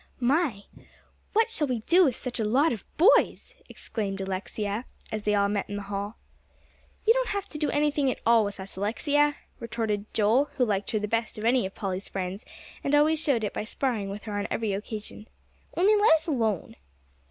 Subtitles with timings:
[0.19, 0.63] "My!
[1.33, 5.47] What shall we do with such a lot of boys?" exclaimed Alexia, as they all
[5.47, 6.17] met in the hall.
[7.05, 10.89] "You don't have to do anything at all with us, Alexia," retorted Joel, who liked
[10.89, 12.43] her the best of any of Polly's friends,
[12.83, 15.27] and always showed it by sparring with her on every occasion,
[15.77, 16.77] "only let us alone."